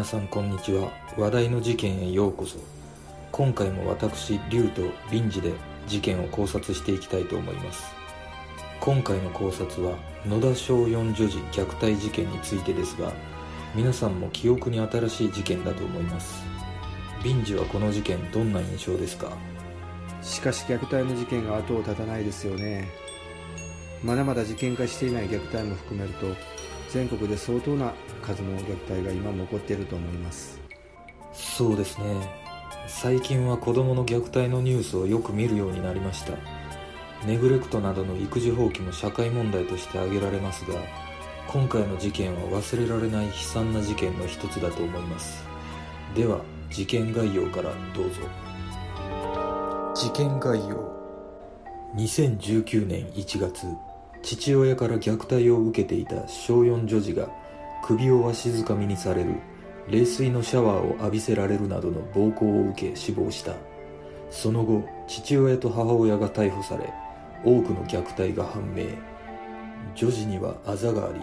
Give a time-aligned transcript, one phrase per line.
[0.00, 0.90] 皆さんこんにちは。
[1.18, 2.56] 話題の事件へようこそ。
[3.32, 4.80] 今回も私龍と
[5.12, 5.52] 臨時で
[5.86, 7.92] 事件を考察していきたいと思います。
[8.80, 13.12] 今回の考察は野田小四女児虐待事件についてですが
[13.74, 16.42] 皆さんも記憶に新しい事件だと思います。
[17.22, 19.36] 臨時はこの事件どんな印象ですか？
[20.22, 22.88] しかし虐待の事件が後を絶たないですよね。
[24.02, 26.34] まだまだ事件化していない虐待も含めると
[26.92, 30.60] 全国で相当な数の虐待が今も起こっていると思います。
[31.32, 32.04] そうですね。
[32.88, 36.32] 最近は子供の虐待のニュースをよく見るようになりました。
[37.26, 40.78] ネグレクトなどの育児放棄も社会問題として挙げられますが
[41.48, 45.44] 今回の事件は忘れられない悲惨な事件の一つだと思います。
[46.14, 48.20] では事件概要からどうぞ。
[49.94, 50.90] 事件概要。
[51.96, 53.66] 2019年1月
[54.22, 57.28] 父親から虐待を受けていた小4女児が
[57.84, 59.34] 首をわしづかみにされる
[59.88, 63.54] 冷水のシャワーを浴びせられるなどの暴行を受け死亡した。
[64.30, 66.92] その後父親と母親が逮捕され
[67.44, 68.84] 多くの虐待が判明。
[69.96, 71.20] 女児にはあざがあり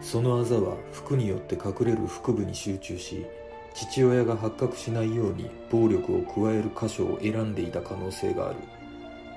[0.00, 3.26] そのあざは服によって隠れる腹部に集中し
[3.74, 8.56] 父親が発覚しないように暴力を加える箇所を選んでいた可能性がある。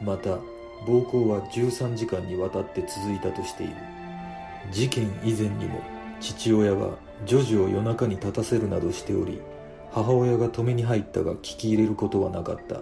[0.02, 0.38] また
[0.86, 3.74] 暴行は13時間にわたって続いたとしている。
[4.72, 5.82] 事件以前にも
[6.20, 9.42] 父親は女児を夜中に立たせるなどしており
[9.92, 12.82] 母親が止めに入ったが聞き入れることはなかった。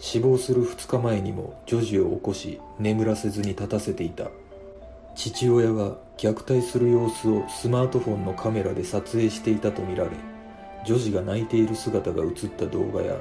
[0.00, 4.28] 死亡する2日前にも女児を起こし眠らせずに立たせていた。
[5.14, 10.10] 父親は虐待する様子をスマートフォンのカメラで撮影していたとみられ
[10.84, 13.16] 女児が泣いている姿が映った動画や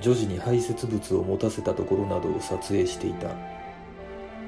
[0.00, 3.28] 女児に排泄物を持たせたところなどを撮影していた。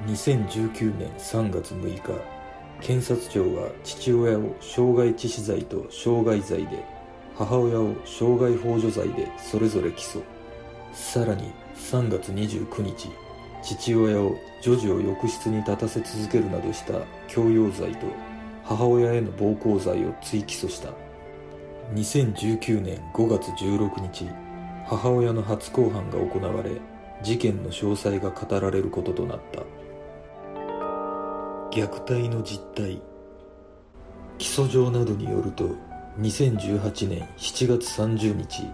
[0.07, 2.03] 2019年3月6日
[2.81, 6.85] 検察庁は父親を傷害致死罪と傷害罪で
[7.37, 10.23] 母親を傷害幇助罪でそれぞれ起訴。
[10.93, 13.09] さらに3月29日
[13.63, 16.95] 父親を女児を浴室に立たせ続けるなどした
[17.29, 18.07] 強要罪と
[18.65, 20.91] 母親への暴行罪を追起訴した。
[21.95, 24.29] 2019年5月16日
[24.87, 26.81] 母親の初公判が行われ
[27.23, 29.63] 事件の詳細が語られることとなった。
[31.71, 33.01] 虐待の実態。
[34.39, 35.71] 起訴状などによると
[36.21, 38.67] 2018年7月30日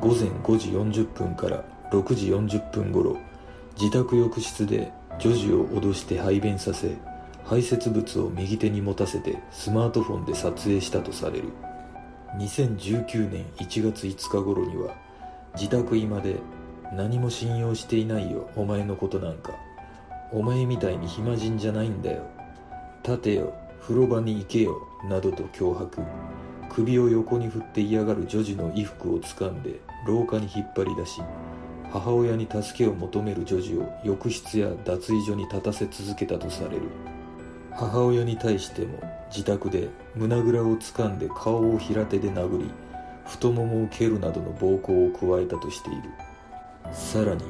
[0.00, 3.16] 午前5時40分から6時40分頃
[3.80, 6.96] 自宅浴室で女児を脅して排便させ
[7.44, 11.50] 排泄物を右手に持たせてスマートフォンで撮影したとされる。
[12.38, 14.96] 2019年1月5日頃には
[15.54, 16.36] 自宅居間で
[16.92, 19.52] 何も信用していないよお前のことなんか。
[20.32, 22.22] お前みたいに暇人じゃないんだよ。
[23.04, 24.76] 立てよ風呂場に行けよ
[25.08, 26.02] などと脅迫。
[26.70, 31.22] 首を横に振って嫌がる女児の衣服を掴んで廊下に引っ張り出し
[31.92, 36.82] 母親に助けを求める女児を浴室や脱衣所に立たせ続けたとされる。
[37.70, 38.98] 母親に対しても
[39.30, 42.70] 自宅で胸ぐらを掴んで顔を平手で殴り
[43.26, 46.02] 太ももを蹴るなどの暴行を加えたとしている。
[46.92, 47.42] さらに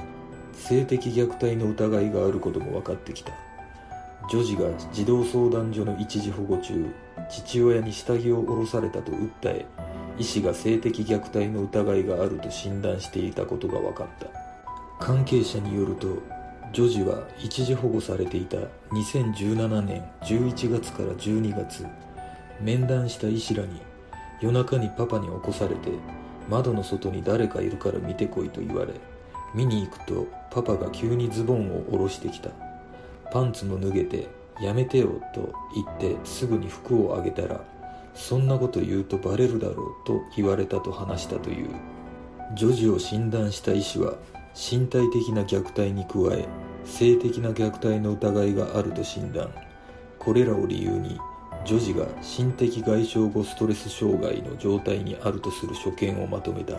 [0.53, 3.33] 性的虐待の疑いがあることも分かってきた。
[4.31, 4.63] 女児が
[4.93, 6.87] 児童相談所の一時保護中
[7.29, 9.67] 父親に下着を下ろされたと訴え
[10.19, 14.27] 医師が性的虐待の疑いがあると診断していたことが分かった。
[15.05, 16.23] 関係者によると
[16.73, 18.57] 女児は一時保護されていた
[18.93, 21.87] 2017年11月から12月
[22.61, 23.81] 面談した医師らに
[24.45, 25.91] 夜中にパパに起こされて
[26.51, 28.93] 窓の外に誰かいるから見てこいと言われ
[29.55, 32.51] 見に行くとパパが急にズボンを下ろしてきた。
[33.33, 34.29] パンツも脱げて
[34.61, 37.65] やめてよと言ってすぐに服をあげたら
[38.15, 41.71] そんなこと言うとバレるだろうと言われたと話したという。
[42.55, 44.19] 女児を診断した医師は
[44.55, 46.47] 身体的な虐待に加え
[46.85, 49.51] 性的な虐待の疑いがあると診断。
[50.19, 51.19] これらを理由に
[51.65, 56.77] 女児が心的外傷後ストレス障害の状態にあるとする所見をまとめた。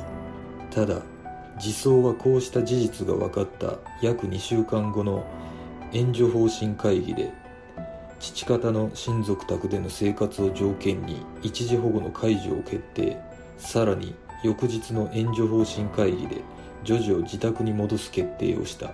[0.69, 1.01] ただ
[1.57, 5.25] 児相はこうした事実が分かった約2週間後の
[5.93, 7.31] 援助方針会議で
[8.19, 13.17] 父方の親族宅での生活を条件に一時保護の解除を決定。
[13.57, 16.41] さらに翌日の援助方針会議で
[16.83, 18.93] 女児を自宅に戻す決定をした。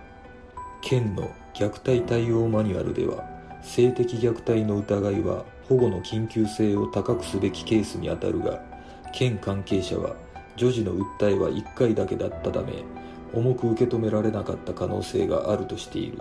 [0.82, 3.28] 県の虐待対応マニュアルでは
[3.62, 8.62] 性的虐待の疑いは保護の緊急性を高くすべきケースにあたるが
[9.14, 10.16] 県関係者は
[10.56, 12.84] 女児の訴えは1回だけだったため
[13.34, 16.20] 重く受け止められなかった可能性があるとしている。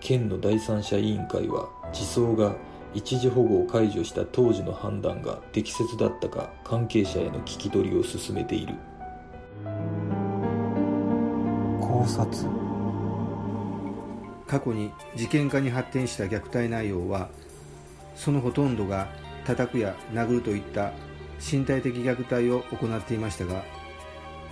[0.00, 2.54] 県の第三者委員会は児相が
[2.92, 8.74] 一時保護を解除した当時の判断が適切だったか関係者への聞き取りを進めている。
[11.80, 12.46] 考察。
[14.46, 17.30] 過去に事件化に発展した虐待内容は
[18.14, 19.08] そのほとんどが
[19.44, 20.92] 叩くや殴るといった
[21.40, 23.64] 身体的虐待を行っていましたが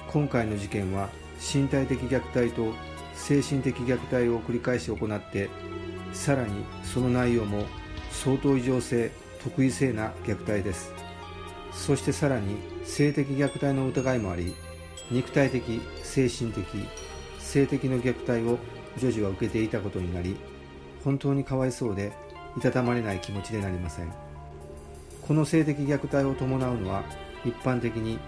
[0.09, 2.75] 今回の事件は身体的虐待と
[3.15, 5.49] 精神的虐待を繰り返し行って
[6.13, 7.65] さらにその内容も
[8.11, 9.11] 相当異常性
[9.43, 10.93] 特異性な虐待です。
[11.73, 14.55] そしてさらに性的虐待の疑いもあり
[15.11, 16.65] 肉体的精神的
[17.39, 18.59] 性的の虐待を
[18.99, 20.37] 女児は受けていたことになり
[21.03, 22.13] 本当にかわいそうで
[22.57, 24.13] いたたまれない気持ちでなりません。
[25.23, 27.05] この性的虐待を伴うのは
[27.45, 28.19] 一般的に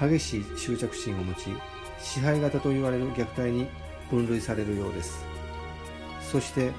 [0.00, 1.48] 激しい執着心を持ち
[1.98, 3.68] 支配型と言われる虐待に
[4.10, 5.24] 分類されるようです。
[6.22, 6.72] そして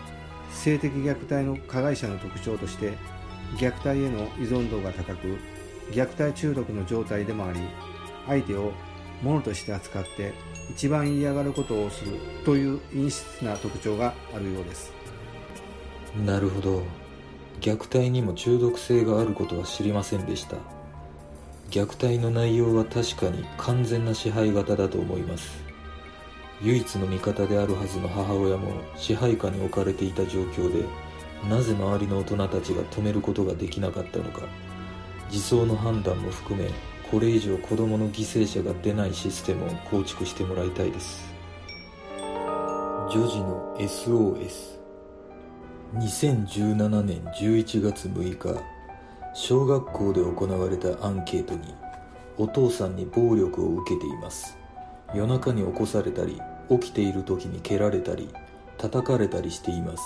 [0.51, 2.94] 性的虐待の加害者の特徴として
[3.57, 5.38] 虐待への依存度が高く
[5.91, 7.59] 虐待中毒の状態でもあり
[8.27, 8.73] 相手を
[9.21, 10.33] 物として扱って
[10.69, 14.96] 一番嫌がることをするという陰湿な特徴があるようです。
[16.25, 16.83] なるほど。
[17.61, 20.57] 虐待にも中毒性があることは知りませんでした。
[21.69, 25.63] 虐待の内容は確かに完全な支配型だと思います。
[26.61, 30.85] 唯一の味方であるはずの母親も支配下に置かれていた状況で
[31.47, 34.41] なぜ周りの大人たちが止めることができなかったのか。
[35.29, 36.69] 自走の判断も含め
[37.11, 41.33] これ以上子供の犠牲者が出ないシステムを構築してもらいたいです。
[43.09, 44.76] 女児の SOS
[45.95, 48.61] 2017年11月6日
[49.33, 51.73] 小学校で行われたアンケートに
[52.37, 54.57] お父さんに暴力を受けています。
[55.15, 58.29] 夜中に起こされたり起きている時に蹴られたり
[58.77, 60.03] 叩かれたりしています。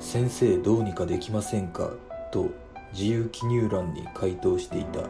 [0.00, 1.92] 先生どうにかできませんか？
[2.32, 2.50] と
[2.92, 5.00] 自由記入欄に回答していた。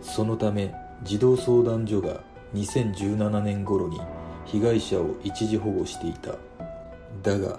[0.00, 2.22] そのため児童相談所が
[2.54, 4.00] 2017年頃に
[4.46, 6.32] 被害者を一時保護していた。
[7.22, 7.58] だが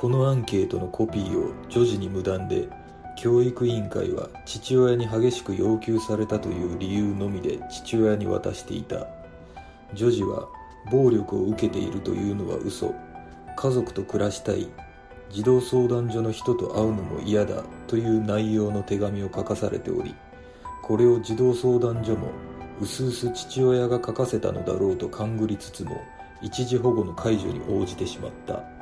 [0.00, 2.70] このアンケートのコピーを女児に無断で
[3.18, 9.06] 教育委員会は父親に激しく要求されたという理由のみで父親に渡していた。
[9.92, 10.48] 女児は
[10.90, 12.94] 暴力を受けているというのは嘘。
[13.58, 14.70] 家族と暮らしたい。
[15.28, 20.16] 児童相談所の人と会うのも嫌だという内容の手紙を書かされており
[20.82, 22.32] これを児童相談所も
[22.80, 26.02] うすうす父親が書かせたのだろうと勘ぐりつつも
[26.42, 28.79] 一時保護の解除に応じてしまった。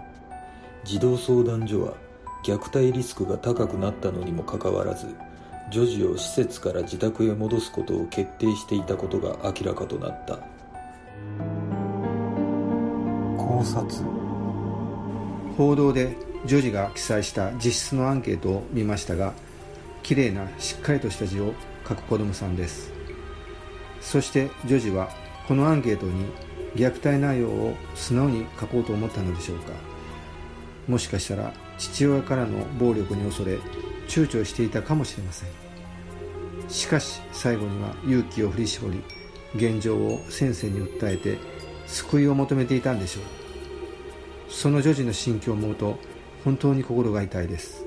[0.88, 1.93] 児童相談所は
[2.43, 5.14] 虐待リスクが高くなったのにもかかわらず
[5.70, 10.37] 女児を施設から自宅へ戻すことを決定していたことが明らかとなった。
[13.37, 14.02] 考察。
[15.59, 16.16] 報道で
[16.47, 19.35] 女児が記載した実質のアンケートを見ましたが
[20.02, 21.52] 綺麗なしっかりとした字を
[21.87, 22.90] 書く子供さんです。
[24.00, 25.11] そして女児は
[25.47, 26.25] このアンケートに
[26.75, 29.88] 虐待内容を素直に書こうと思ったのでしょうか。
[30.88, 33.59] もしかしたら父親からの暴力に恐れ
[34.09, 35.49] 躊躇していたかもしれません。
[36.68, 39.02] しかし最後には勇気を振り絞り
[39.54, 41.38] 現状を先生に訴えて
[41.87, 43.25] 救いを求めていたんでしょう。
[44.50, 45.99] その女児の心境を思うと
[46.45, 47.85] 本当に心が痛いです。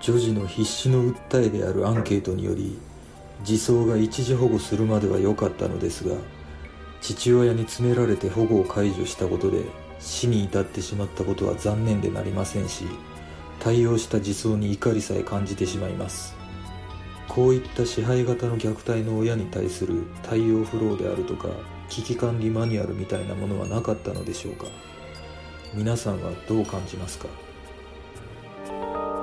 [0.00, 2.78] 女児の必死の訴えであるアンケートにより
[3.42, 6.14] 児相が一時保護するまでは良かったのですが
[7.00, 9.62] 父親に詰められて保護を解除したことで
[10.00, 12.86] 死に至ってしまったことは残念でなりませんし
[13.60, 16.34] 対応した児相に怒りさえ感じてしまいます。
[17.28, 21.48] こういった支配型の虐待の親に対する対応フローであるとか
[21.88, 24.64] 危機管理マニュアルみたいなものはなかったのでしょうか。
[25.72, 27.28] 皆さんはどう感じますか？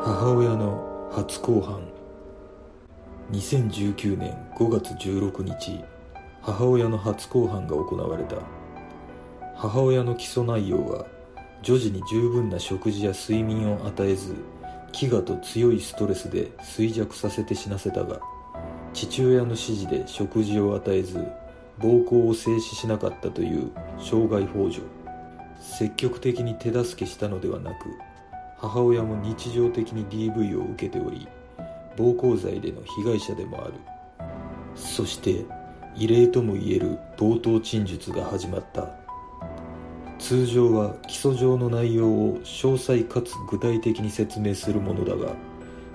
[0.06, 1.82] 母親の初公判。
[3.32, 5.84] 2019年5月16日
[6.42, 8.38] 母親の初公判が行われた。
[9.60, 11.08] 母親の起訴内容は
[11.64, 14.36] 女児に十分な食事や睡眠を与えず
[14.92, 18.22] 飢餓と強いストレスで衰弱させて死なせたが
[18.94, 21.28] 父親の指示で食事を与えず
[21.80, 24.86] 暴行を制止しなかったという傷害幇助。
[25.60, 27.76] 積極的に手助けしたのではなく
[28.60, 31.28] 母親も日常的に DV を受けており
[31.96, 33.74] 暴行罪での被害者でもある。
[34.76, 35.46] そして
[35.96, 38.97] 異例ともいえる冒頭陳述が始まった。
[40.20, 45.34] 通常は起訴状の内容を詳細かつ具体的に説明するものだが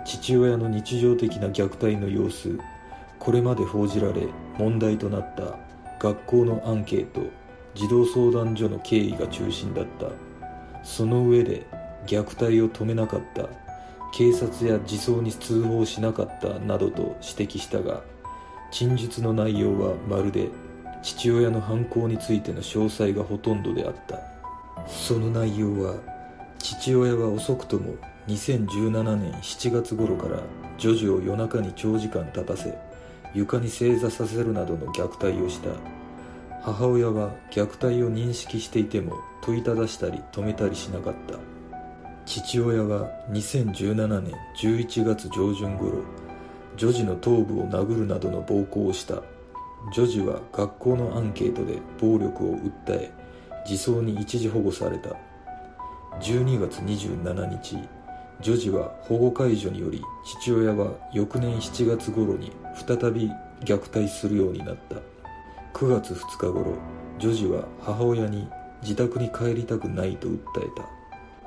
[0.04, 2.58] 父親の日常的な虐待の様子
[3.18, 4.26] これまで報じられ
[4.58, 5.58] 問題となった
[5.98, 7.20] 学校のアンケート
[7.74, 10.32] 児童相談所の経緯が中心だった。
[10.82, 11.66] その上で
[12.06, 13.48] 虐待を止めなかった
[14.12, 18.02] 警察や児相に通報しなかったなどと指摘したが
[18.70, 20.48] 陳述の内容はまるで
[21.02, 24.20] 父親の犯行についての詳細がほとんどであった。
[24.86, 25.96] その内容は
[26.58, 27.94] 父親は遅くとも
[28.28, 30.40] 2017年7月頃から
[30.78, 32.78] 女児を夜中に長時間立たせ
[33.34, 35.70] 床に正座させるなどの虐待をした。
[36.62, 41.38] 母親は虐待を認識していても問いただしたり止めたりしなかった。
[42.24, 46.04] 父親は2017年11月上旬頃
[46.76, 49.22] 女児の頭部を殴るなどの暴行をした。
[49.90, 53.10] 女児は学校のアンケートで暴力を訴え
[53.66, 55.10] 児相に一時保護された。
[56.20, 57.78] 12月27日
[58.40, 63.30] 女児は保護解除により父親は翌年7月頃に再び
[63.64, 64.96] 虐待するようになった。
[65.74, 66.76] 9月2日頃
[67.18, 68.48] 女児は母親に
[68.82, 70.86] 自宅に帰りたくないと訴えた。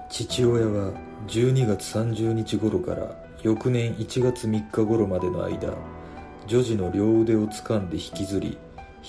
[0.10, 0.94] 父親は
[1.28, 5.74] 12月30日頃から翌年1月3日頃までの間
[6.48, 8.58] 女児の両腕を掴んで引きずり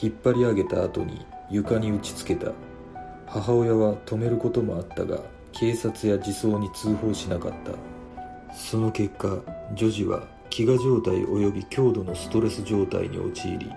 [0.01, 2.53] 引っ張り上げた後に床に打ちつけた。
[3.27, 5.21] 母親は止めることもあったが
[5.53, 7.73] 警察や児相に通報しなかった。
[8.55, 9.39] その結果
[9.75, 13.71] 女児は飢餓状態及び強度のストレス状態に陥り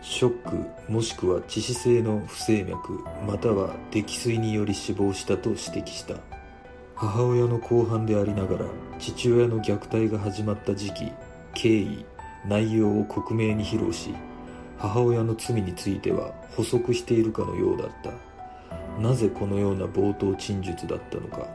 [0.00, 6.14] ショックもしくは致死性の不整脈または溺水により死亡したと指摘した。
[6.94, 8.64] 母親の公判でありながら
[8.98, 11.12] 父親の虐待が始まった時期
[11.54, 12.06] 経緯
[12.46, 14.14] 内容を克明に披露し
[14.78, 18.12] 母親の罪については補足しているかのようだった。
[19.00, 21.46] なぜこのような冒頭陳述だったのか。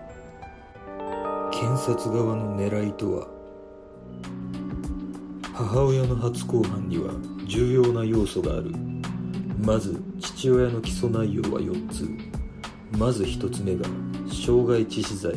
[1.52, 3.28] 検察側の狙いとは。
[5.54, 7.12] 母親の初公判には
[7.46, 8.72] 重要な要素がある。
[9.62, 12.10] まず父親の起訴内容は4つ。
[12.98, 13.86] まず1つ目が
[14.30, 15.34] 傷害致死罪。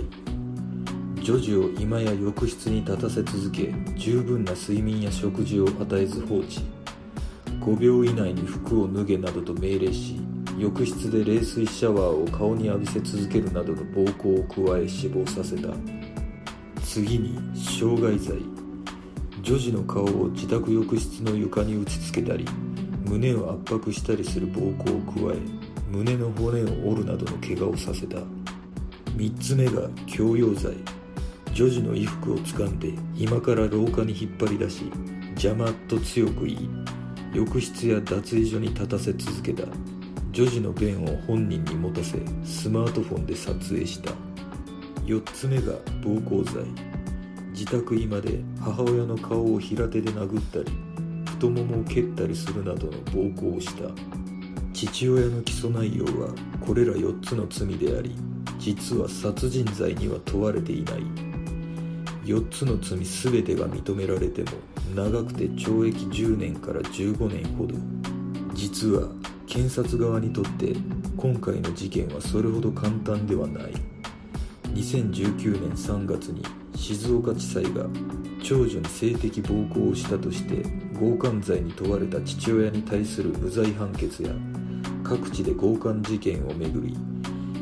[1.31, 6.59] 女児を今や浴室に立たせ続け十分な睡眠や食事を与えず放置。
[7.61, 10.19] 5秒以内に服を脱げなどと命令し
[10.59, 15.69] 浴室で冷水シャワーを顔に浴びせ続けるなどの暴行を加え死亡させた。
[16.83, 18.37] 次に傷害罪。
[19.41, 22.45] 女児の顔を自宅浴室の床に打ちつけたり
[23.07, 25.39] 胸を圧迫したりする暴行を加え
[25.93, 28.19] 胸の骨を折るなどの怪我をさせた。
[29.15, 30.75] 3つ目が強要罪。
[31.53, 34.91] 女児の衣服を掴んで今から廊下に引っ張り出し
[35.31, 36.69] 邪魔と強く言い
[37.33, 39.65] 浴室や脱衣所に立たせ続けた。
[40.33, 44.13] 女児の便を本人に持たせスマートフォンで撮影した。
[45.05, 46.65] 4つ目が暴行罪。
[47.53, 50.73] 自宅居間で母親の顔を平手で殴ったり
[51.27, 53.91] 太ももを蹴ったりするなどの暴行をした。
[54.73, 56.33] 父親の起訴内容は
[56.65, 58.15] これら4つの罪であり
[58.59, 61.30] 実は殺人罪には問われていない。
[62.31, 64.51] 4つの罪全てが認められても
[64.95, 67.75] 長くて懲役10年から15年ほど。
[68.55, 69.09] 実は
[69.49, 70.77] 検察側にとって
[71.17, 73.73] 今回の事件はそれほど簡単ではない。
[74.75, 76.45] 2019年3月に
[76.77, 77.87] 静岡地裁が
[78.45, 80.63] 長女に性的暴行をしたとして
[80.97, 84.31] 強姦罪に問われた父親に対する無罪判決や
[85.03, 86.97] 各地で強姦事件をめぐり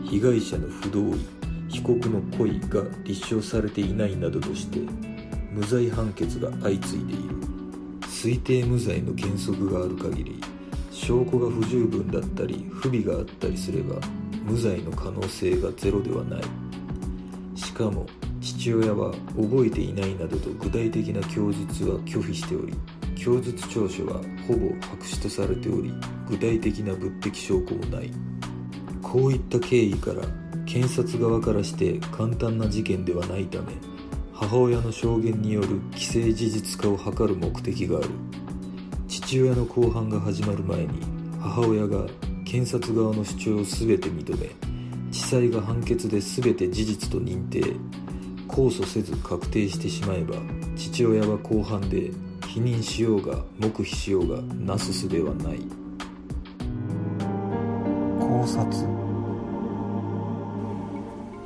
[0.05, 1.38] 被害者の不同意
[1.69, 4.81] 被告の故意が立証されていないなどとして
[5.53, 7.37] 無罪判決が相次いでいる
[8.03, 10.41] 推定無罪の原則がある限り
[10.91, 13.97] 証拠が不十分だったり不備があったりすれば
[14.45, 16.43] 無罪の可能性がゼロではない
[17.55, 18.07] しかも
[18.41, 22.75] 父親は覚えていないなどと具体的な供述は拒否しており
[23.17, 24.15] 供述調書は
[24.47, 25.93] ほぼ白紙とされており
[26.29, 28.11] 具体的な物的証拠もない
[29.03, 30.23] こういった経緯から
[30.69, 33.73] 検察側からして簡単な事件ではないため
[34.35, 38.11] 母親の証言による既成事実化を図る目的がある。
[39.09, 40.89] 父親の公判が始まる前に
[41.41, 42.07] 母親が
[42.45, 44.51] 検察側の主張を全て認め
[45.11, 47.61] 地裁が判決で全て事実と認定
[48.47, 50.37] 控訴せず確定してしまえば
[50.77, 52.11] 父親は公判で
[52.47, 55.59] 否認しようが黙秘しようがなすすべはない。
[58.19, 58.98] 考察。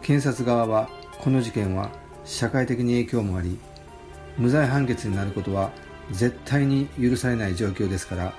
[0.03, 1.91] 検察側はこの事件は
[2.25, 3.59] 社会的に影響もあり
[4.37, 5.71] 無罪判決になることは
[6.11, 8.35] 絶対に許されない状況ですから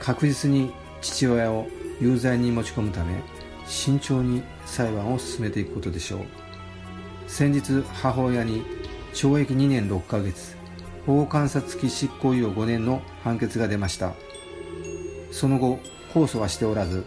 [0.00, 1.68] 確実に父親を
[2.00, 3.22] 有罪に持ち込むため
[3.66, 6.20] 慎重に裁判を進めていくことでしょう。
[7.26, 8.62] 先日母親に
[9.14, 10.56] 懲役2年6ヶ月
[11.06, 14.14] 保護観察付執行猶予5年の判決が出ました。
[15.30, 15.78] その後
[16.12, 17.04] 控訴はしておらず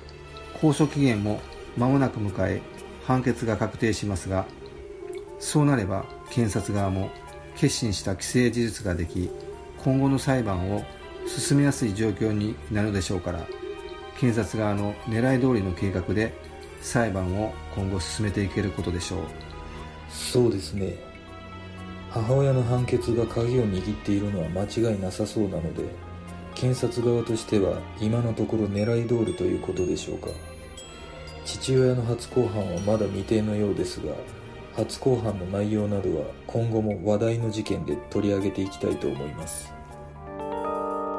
[0.56, 1.40] 控訴期限も
[1.78, 2.62] 間もなく迎え
[3.08, 4.46] 判決が確定しますが
[5.40, 7.10] そうなれば検察側も
[7.56, 9.32] 決心した既成事実ができ
[9.84, 10.84] 今後の裁判を
[11.26, 13.48] 進めやすい状況になるでしょうから
[14.20, 16.34] 検察側の狙い通りの計画で
[16.82, 19.20] 裁判を今後進めていけることでしょう。
[20.10, 20.96] そうですね。
[22.10, 25.84] 母親の判決が鍵を握っているのは間違いなさそうなので
[26.56, 30.30] 検察側としては今のところ狙い通りということでしょうか。
[31.48, 34.14] 父親の初公判はまだ未定のようですが
[34.76, 39.74] 初公判の内容などは今後も話題の事件で取り上げていきたいと思います。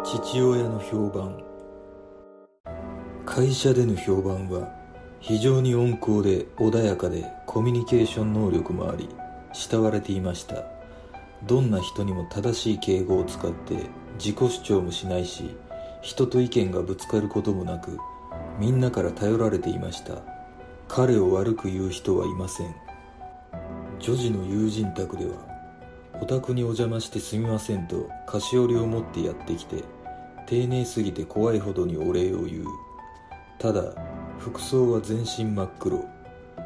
[0.04, 1.42] 父親の評判。
[3.24, 4.70] 会社での評判は
[5.18, 9.08] 非常に温厚で穏やかでコミュニケーション能力もあり
[9.54, 10.62] 慕われていました。
[11.46, 13.86] どんな人にも正しい敬語を使って
[14.18, 15.56] 自己主張もしないし
[16.02, 17.96] 人と意見がぶつかることもなく
[18.58, 20.14] みんなから頼られていました。
[20.88, 22.74] 彼を悪く言う人はいません。
[24.00, 25.32] 女児の友人宅では
[26.20, 29.84] お宅にお邪魔してすみませんと菓子折りを持ってやってきて
[30.46, 32.64] 丁寧すぎて怖いほどにお礼を言う。
[33.58, 33.94] ただ
[34.38, 36.04] 服装は全身真っ黒。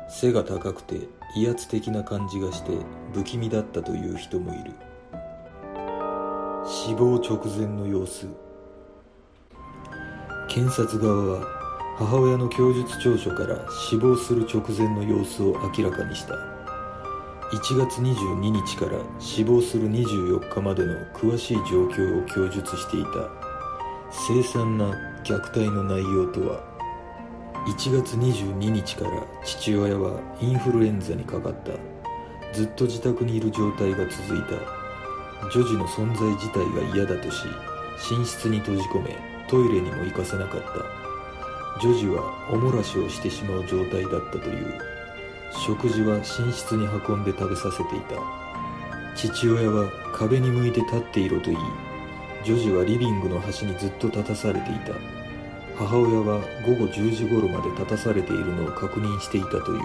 [0.09, 2.73] 背が高くて威圧的な感じがして
[3.13, 4.73] 不気味だったという人もいる。
[6.67, 8.27] 死亡直前の様子。
[10.49, 11.62] 検察側は
[12.05, 13.57] 母親の供述調書から
[13.89, 16.35] 死亡する直前の様子を明らかにした。
[17.53, 23.31] 1月22日から死亡する24日までの詳しい状況を供述していた。
[24.11, 26.61] 凄惨な虐待の内容とは
[27.69, 31.73] 1月22日から父親はインフルエンザにかかった。
[32.53, 35.49] ずっと自宅にいる状態が続いた。
[35.51, 37.47] 女児の存在自体が嫌だとし
[38.11, 39.17] 寝室に閉じ込め
[39.49, 41.02] トイレにも行かせなかった。
[41.81, 44.75] 女児はおもらしをしてしまう状態だったという。
[45.67, 48.17] 食事は寝室に運んで食べさせていた。
[49.15, 51.63] 父親は壁に向いて立っていろと言い
[52.45, 54.95] 女児はリビングの端にずっと立たされていた。
[55.77, 59.81] 母親は午後10時頃まで立たされているのを確認していたという。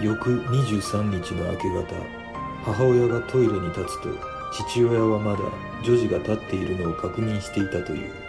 [0.00, 1.84] 翌23日の明け方
[2.64, 4.08] 母親がトイレに立つと
[4.52, 5.38] 父親はまだ
[5.82, 8.21] 女児が立っているのを確認していたという。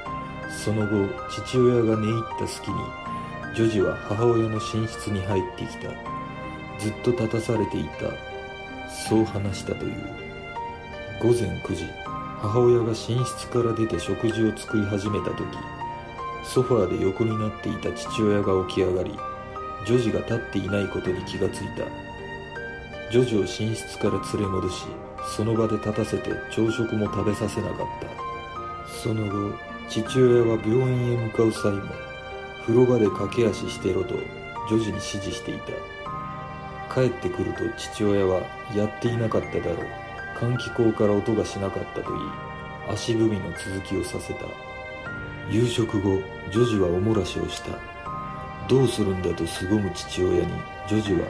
[0.54, 2.78] その後父親が寝入った隙に
[3.56, 5.90] 女児は母親の寝室に入ってきた。
[6.80, 8.10] ずっと立たされていた。
[9.08, 9.94] そう話したという。
[11.22, 11.86] 午前9時
[12.42, 15.46] 母親が寝室から出て食事を作り始めた時
[16.44, 19.18] ソファーで横になっていた父親が起き上がり
[19.86, 21.86] 女児が立っていないことに気がついた。
[23.12, 24.86] 女児を寝室から連れ戻し
[25.36, 28.94] その場で立たせて朝食も食べさせなかった。
[29.04, 29.56] その後
[29.90, 31.84] 父親は病院へ向かう際も
[32.62, 34.16] 風呂場で駆け足してろと
[34.70, 35.74] 女児に指示していた。
[36.94, 38.42] 帰ってくると父親は
[38.76, 39.88] やっていなかっただろう。
[40.40, 42.24] 換気口から音がしなかったと言い
[42.90, 44.46] 足踏みの続きをさせた。
[45.50, 47.72] 夕食後女児はおもらしをした。
[48.68, 50.54] どうするんだと凄む父親に
[50.90, 51.28] 女児は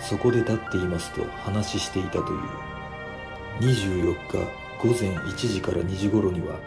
[0.00, 2.64] そこで立っていますと話していたという。
[3.60, 4.38] 24日
[4.82, 6.58] 午前1時から2時頃には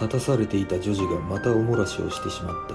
[0.00, 2.74] 立たされていた女児がまたおもらしをしてしまった。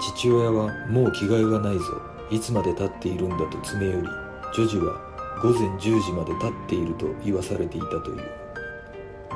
[0.00, 1.84] 父親はもう着替えがないぞ。
[2.30, 4.08] いつまで立っているんだと詰め寄り
[4.54, 5.00] 女児は
[5.42, 8.16] 午前10時まで立っていると言わされていたという。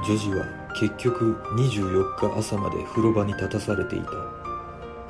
[0.06, 0.44] 女児は
[0.78, 4.10] 結局24日朝まで風呂場に立たされていた。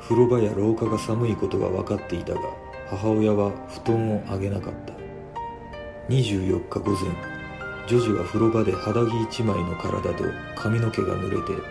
[0.01, 2.41] 風呂場や廊下が寒いことが分かっていたが
[2.89, 4.93] 母親は布団をあげなかった。
[6.09, 7.32] 24日午前
[7.87, 10.23] 女児は風呂場で肌着一枚の体と
[10.55, 11.61] 髪の毛が濡れて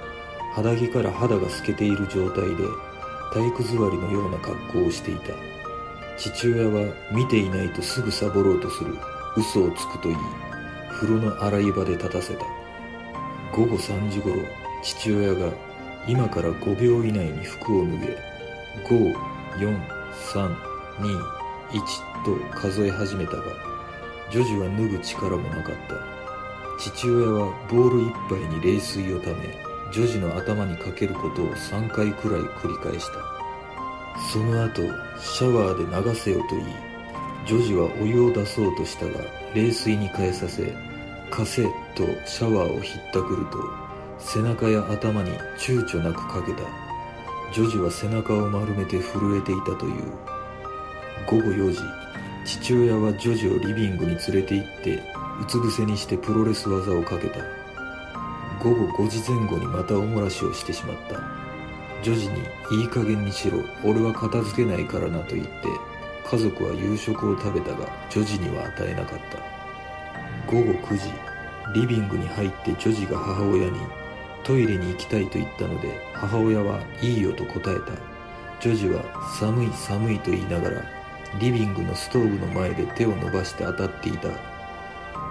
[0.54, 2.64] 肌着から肌が透けている状態で
[3.32, 5.32] 体育座りのような格好をしていた。
[6.18, 8.94] 父親は見ていないとすぐサボろうとする
[9.36, 10.16] 嘘をつくと言い
[10.90, 12.44] 風呂の洗い場で立たせた。
[13.52, 14.36] 午後3時頃
[14.82, 15.52] 父親が
[16.06, 18.18] 今から5秒以内に服を脱げ
[18.86, 21.18] 54321
[22.24, 23.71] と数え始めたが
[24.30, 26.12] 女児は脱ぐ力もなかった。
[26.78, 29.34] 父親はボール一杯に冷水をため
[29.92, 33.12] 女児の頭にかけることを3回くらい繰り返した。
[34.32, 34.82] その後
[35.18, 36.66] シャワーで流せよと言い
[37.46, 40.72] 女児はお湯を出そうとしたが冷水に変えさせ
[41.30, 41.62] 貸せ
[41.94, 43.58] とシャワーをひったくると
[44.18, 46.62] 背中や頭に躊躇なくかけた。
[47.52, 50.12] 女児は背中を丸めて震えていたという。
[51.26, 51.80] 午後4時。
[52.44, 54.94] 父親は女児をリビングに連れて行って
[55.40, 57.40] うつ伏せにしてプロレス技をかけた。
[58.62, 61.20] 午後5時前後にまたおもらしをしてしまった。
[62.02, 62.40] 女児に
[62.72, 63.58] いい加減にしろ。
[63.84, 65.52] 俺は片付けないからなと言って
[66.24, 69.38] 家族は夕食を食べたが女児には与えなかった。
[70.50, 71.12] 午後9時
[71.74, 73.78] リビングに入って女児が母親に
[74.42, 77.92] トイレに行きたいと言ったので母親はいいよと答えた。
[78.60, 79.02] 女児は
[79.38, 81.01] 寒い寒いと言いながら
[81.40, 84.28] リビングのストーブの前で手を伸ばして当たっていた。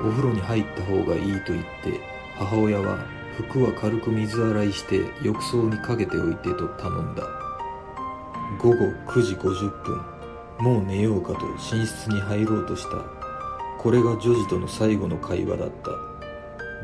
[0.04, 2.00] お風呂に入った方がいいと言って
[2.36, 2.98] 母親は
[3.38, 7.24] 服は軽く水洗いして浴槽にかけておいてと頼んだ。
[8.60, 8.76] 午後
[9.08, 10.02] 9時50分。
[10.60, 12.98] もう寝ようかと寝室に入ろうとした。
[13.80, 15.92] これが女児との最後の会話だった。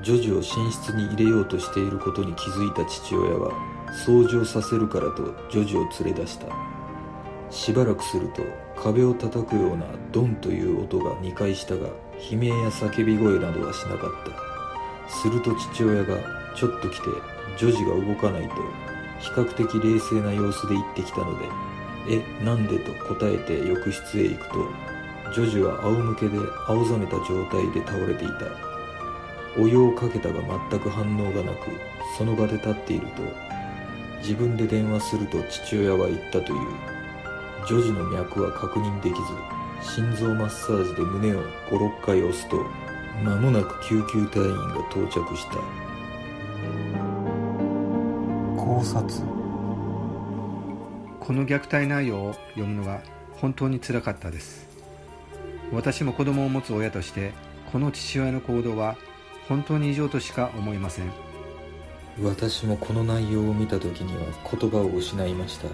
[0.04, 3.52] 女児を寝室に入れようとしていることに気づいた父親は
[4.06, 6.77] 掃除をさせるからと女児を連れ出した。
[7.50, 8.44] しばらくすると
[8.82, 11.88] 壁を叩くようなドンという音が2回したが
[12.32, 14.58] 悲鳴や叫び声などはしなかった。
[15.10, 16.18] すると父親が
[16.56, 17.08] ちょっと来て
[17.58, 18.56] 女児が動かないと
[19.20, 21.46] 比較的冷静な様子で言ってきたので
[22.10, 24.56] えなんでと答えて浴室へ行くと
[25.34, 28.68] 女児は仰向けで青ざめた状態で倒れていた。
[29.60, 30.36] お湯をかけたが
[30.70, 31.72] 全く反応がなく
[32.16, 33.24] その場で立っていると
[34.20, 36.97] 自分で電話すると父親は言ったという。
[37.68, 39.14] 女児の脈は確認でき
[39.84, 42.64] ず心臓マッサージで胸を56回押すと
[43.24, 45.58] 間もなく救急隊員が到着した。
[48.56, 49.22] 考察。
[51.20, 53.02] この虐待内容を読むのが
[53.34, 54.66] 本当につらかったです。
[55.74, 57.34] 私も子供を持つ親として
[57.74, 58.96] この父親の行動は
[59.50, 61.12] 本当に異常としか思いません。
[62.24, 65.68] 私もこの内容を見た時には言葉を失いました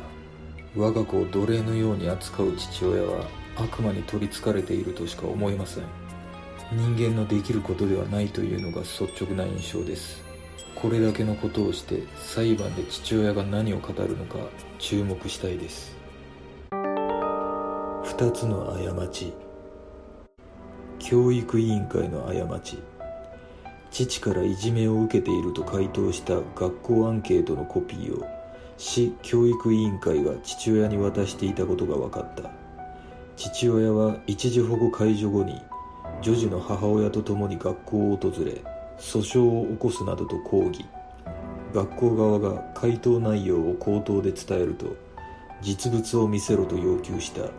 [0.75, 5.83] 我が子を奴隷のように扱う父親は悪魔に取りつかれているとしか思えません。
[6.71, 10.23] 人間のできることではないというのが率直な印象です。
[10.73, 14.38] これだけのことをして裁判で父親が何を語るのか
[14.79, 15.95] 注目したいです。
[16.71, 19.33] 2つの過ち。
[20.97, 22.79] 教育委員会の過ち。
[23.91, 28.42] 父からいじめを受けていると回答した学校アンケートのコピーを
[28.77, 32.51] 市教育委員会が父親に渡していたことが分かった。
[33.36, 35.62] 父親は一時保護解除後に
[36.21, 38.62] 女児の母親と共に学校を訪れ
[38.99, 40.86] 訴訟を起こすなどと抗議。
[41.73, 44.95] 学校側が回答内容を口頭で伝えると
[45.62, 47.49] 実物を見せろと要求した。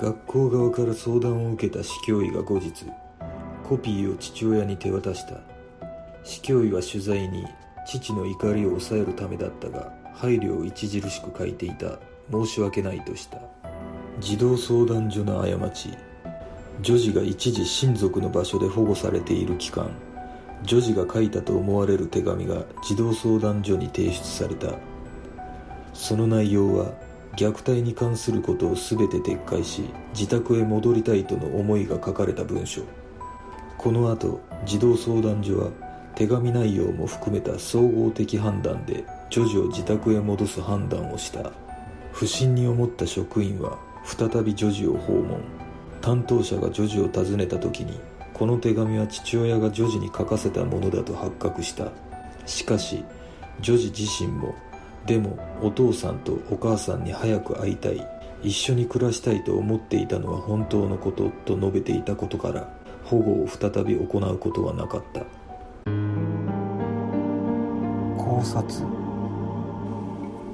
[0.00, 2.86] 学校側から相談を受けた市教委が後日
[3.62, 5.40] コピーを父親に手渡した。
[6.22, 7.46] 市教委は取材に
[7.86, 11.98] 父の怒りを抑えるためだったが配慮を著しく書いていた
[12.30, 13.38] 申し訳ないとした。
[14.20, 15.90] 児童相談所の過ち。
[16.80, 19.90] 女児が一時親族の場所で保護されている期間。
[20.62, 24.74] 女児が書いたと思われる手紙が児童相談所に提出された。
[25.92, 26.92] その内容は
[27.36, 32.82] 虐待に関することを全て撤回し自宅へ戻りたいとの思いが書かれた文書
[33.76, 35.70] この後児童相談所は
[36.14, 41.50] 手紙内容も含めた総合的判断で女児を自宅へ戻す判断をした。
[42.12, 45.40] 不審に思った職員は再び女児を訪問。
[46.00, 47.98] 担当者が女児を訪ねた時に
[48.32, 51.90] この手紙は父親が女児に書かせたものだと発覚した。
[52.46, 53.04] しかし
[53.60, 54.54] 女児自身も
[55.04, 58.06] でもお父さんとお母さんに早く会いたい。
[58.44, 65.22] 一緒に暮らしたいと思っていたのは本当のことと述べていたことから保護を再び行うことはなかった。
[68.16, 69.03] 考察。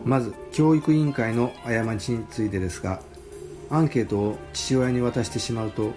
[0.05, 3.01] まず教育委員会の過ちについてですが
[3.71, 5.93] アンケートを父親に渡してしまうと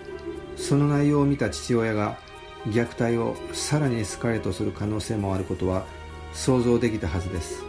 [0.55, 2.17] その内容を見た父親が
[2.67, 5.85] 虐待をさらにエスカレートする可能性もあることは
[6.33, 7.63] 想像できたはずです。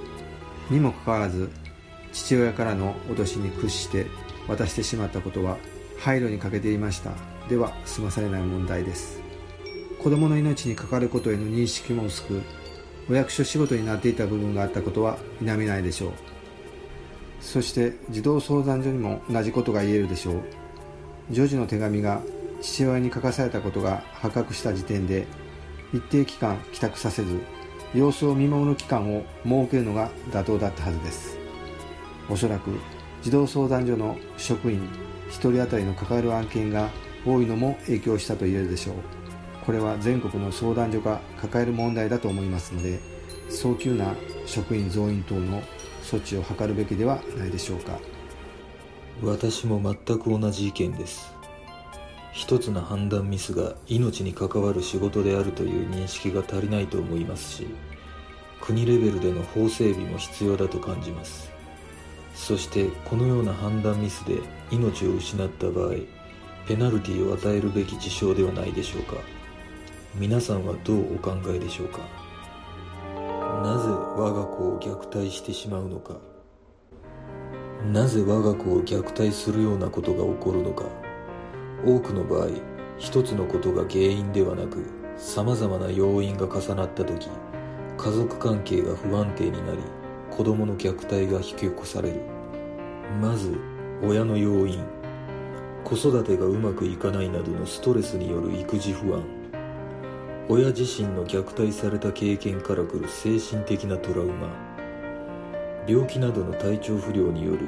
[0.70, 1.50] にもかかわらず
[2.12, 4.06] 父親からの脅しに屈して
[4.46, 5.58] 渡してしまったことは
[5.98, 7.12] 配慮に欠けていました。
[7.48, 9.20] では済まされない問題です。
[10.02, 12.42] 子供の命にかかることへの認識も薄く
[13.08, 16.12] お役所仕事になっていた部分があったことは否めないでしょう。
[17.40, 20.42] そして児童相談所にも同じことが言えるでしょう。
[21.30, 22.22] 女児の手紙が
[22.60, 25.26] 父親に書かされたことが発覚した時点で
[25.92, 27.38] 一定期間帰宅させず
[27.94, 31.36] 様子を見守る期間を設けるのが妥当だったはずです。
[32.30, 32.70] おそらく
[33.22, 34.80] 児童相談所の職員
[35.28, 36.88] 1人当たりの関わる案件が
[37.26, 39.23] 多いのも影響したと言えるでしょう。
[39.64, 43.00] これは全国の相談所が抱える問題だと思いますので
[43.48, 44.14] 早急な
[44.46, 45.62] 職員増員等の
[46.02, 47.98] 措置を図るべきではないでしょうか。
[49.22, 51.32] 私も全く同じ意見です。
[52.32, 57.66] 一つの判断ミスが命に関わる仕事であるという認識が足りないと思いますし
[58.60, 61.50] 国レベルでの法整備も必要だと感じます。
[62.34, 64.40] そしてこのような判断ミスで
[64.72, 65.90] 命を失った場合
[66.66, 69.14] ペナルティを与えるべき事象ではないでしょうか。
[70.16, 71.98] 皆さんはどうお考えでしょうか？
[73.64, 76.18] なぜ我が子を虐待してしまうのか？
[77.92, 80.84] なぜ我が子を虐待するようなことが起こるのか？
[81.84, 82.50] 多くの場合
[82.96, 87.28] 一つのことが原因ではなく様々な要因が重なった時
[87.96, 89.78] 家族関係が不安定になり
[90.30, 92.20] 子供の虐待が引き起こされる。
[93.20, 93.58] まず
[94.00, 94.84] 親の要因。
[95.82, 99.22] 子育てがうまくいかないなどのストレスによる育児不安。
[100.46, 104.48] 親自身の虐待された経験からくる精神的なトラウマ。
[105.88, 107.60] 病気などの体調不良による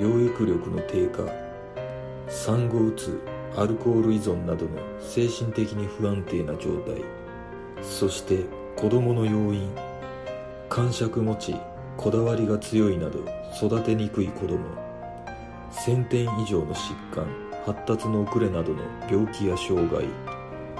[0.00, 1.22] 養育力の低下。
[2.28, 3.20] 産後うつ
[3.56, 7.04] アルコール依存などの精神的に不安定な状態。
[7.82, 9.70] そして子供の要因。
[10.68, 11.54] 感触持ち
[11.96, 13.20] こだわりが強いなど
[13.64, 14.58] 育てにくい子供。
[15.70, 17.28] 1000点以上の疾患
[17.64, 20.04] 発達の遅れなどの病気や障害。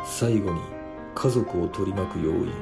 [0.05, 0.78] 最後に
[1.21, 2.53] 家族を取り巻く要因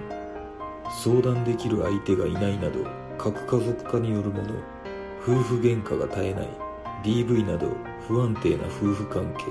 [1.02, 2.86] 相談できる相手がいないなど
[3.18, 4.54] 核家族化によるもの
[5.20, 6.48] 夫婦喧嘩が絶えない
[7.04, 7.68] DV など
[8.08, 9.44] 不安定な夫婦関係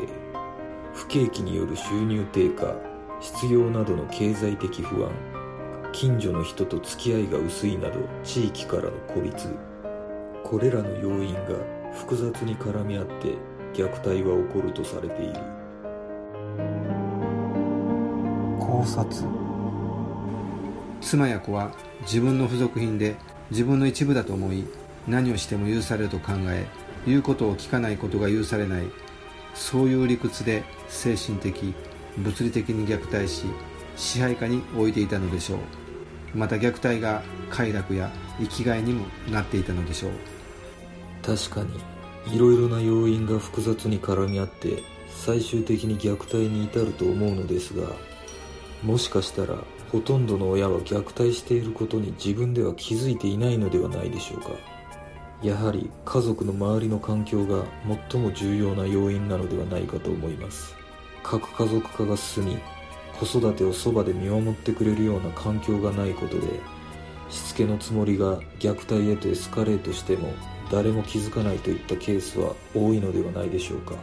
[0.95, 2.75] 不景気による収入低下
[3.21, 5.11] 失業などの経済的不安
[5.93, 9.55] 近所の人と付き合いが薄いなど地域からの孤立
[10.43, 11.59] これらの要因が
[11.93, 13.35] 複雑に絡み合って
[13.75, 15.54] 虐待は起こるとされている。
[18.75, 19.23] 考察。
[20.99, 23.15] 妻や子は自分の付属品で
[23.51, 24.65] 自分の一部だと思い
[25.07, 26.65] 何をしても許されると考え
[27.05, 28.87] 言うことを聞かないことが許されない
[29.53, 31.73] そういう理屈で精神的
[32.17, 33.45] 物理的に虐待し
[33.95, 35.59] 支配下に置いていたのでしょう。
[36.37, 40.11] また虐待が快楽や生きがいにもなっていたのでしょう。
[41.23, 47.87] 確かにいろいろな要因が複雑に絡み合って最終的に虐待に至ると思うのですが
[48.85, 49.57] もしかしたら
[49.91, 54.49] ほとんどの親は虐待していることに自分では気づいていないのではないでしょうか。
[55.41, 57.65] やはり家族の周りの環境が
[58.11, 60.75] 最も重要な要因なのではないかと思います。
[61.23, 62.57] 核家族化が進み
[63.19, 66.47] 子育てをそばで見守ってくれるような環境がないことで
[67.31, 70.31] しつけのつもりが虐待へとエスカレートしても
[70.71, 73.95] 誰も気づかないといったケースは多いのではないでしょうか。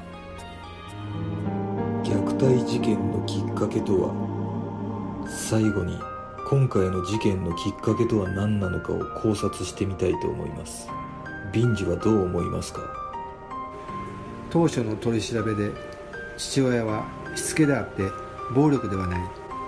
[2.03, 4.32] 虐待事件のきっかけとは
[5.29, 5.99] 最後に
[6.49, 10.89] 今回の事件のきっかけとは何なのかを考察してみたいと思います。
[11.53, 12.81] ビンジはどう思いますか？
[14.51, 15.71] 当初の取り調べで
[16.37, 18.03] 父親はしつけであって
[18.55, 19.21] 暴力ではない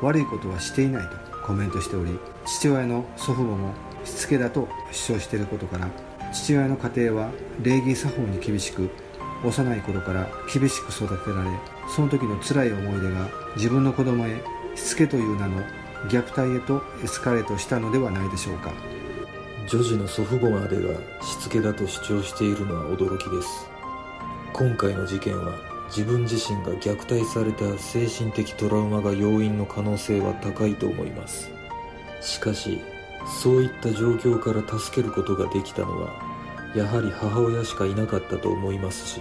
[0.03, 3.73] 悪いことはしていないとコメントしており父親の祖父母も
[4.05, 5.91] しつけだと主張していることから
[6.33, 7.31] 父親の家庭は
[7.63, 8.91] 礼儀作法に厳しく
[9.45, 11.51] 幼い頃から厳しく育てられ
[11.95, 14.43] その時の辛い思い出が自分の子供へ
[14.75, 15.63] しつけという名の
[16.09, 18.73] 虐待へとエスカレートしたのではないでしょうか。
[19.69, 23.69] 女児の祖父母までがしつけだと主張しているのは驚きです。
[24.53, 25.55] 今回の事件は
[25.89, 31.51] 自分自身が虐待された精神的トラウマが要因の可能性は高いと思います。
[32.21, 32.81] しかし
[33.27, 36.13] そういった状況から助けることができたのは
[36.75, 39.21] やはり母親しかいなかったと思いますし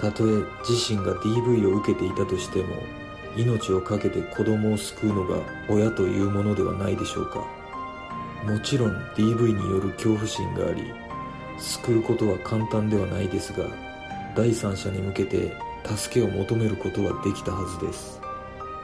[0.00, 2.76] たとえ自身が DV を受けていたとしても
[3.36, 7.44] 命を懸けて子供を救うのが親というものではないでしょうか。
[8.46, 10.92] もちろん DV による恐怖心があり
[11.58, 13.64] 救うことは簡単ではないですが
[14.36, 18.20] 第三者に向けて助けを求めることはできたはずです。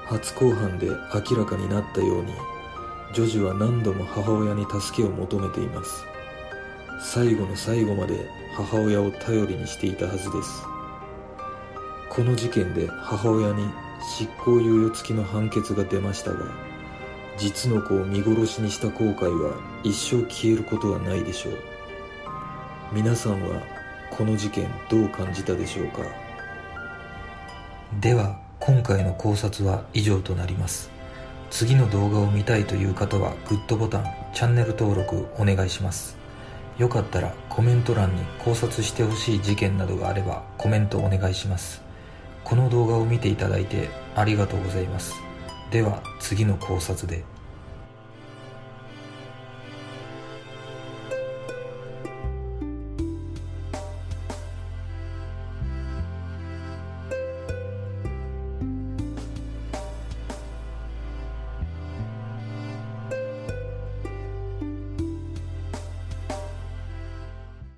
[0.07, 2.33] 初公判で明らかになったように
[3.13, 6.05] 女児は何度も母親に助けを求めています。
[7.01, 10.65] 最後の最後まで母親を頼りにしていたはずです。
[12.09, 13.65] この事件で母親に
[14.03, 16.47] 執行猶予付きの判決が出ましたが
[17.39, 21.55] 実の子を見殺しにした後悔は一生消えることはないでしょう。
[22.93, 23.63] 皆さんは
[24.11, 26.03] この事件どう感じたでしょうか？
[28.01, 30.91] では今回の考察は以上となります。
[31.51, 36.17] 次の動画を見たいという方はグッドボタンチャンネル登録お願いします。
[36.79, 41.83] よかったらコメント欄に考察してほしい事件などがあればコメントお願いします。
[42.51, 45.15] この動画を見ていただいてありがとうございます。
[45.71, 47.23] では次の考察で。